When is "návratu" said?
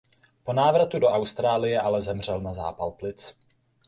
0.53-0.99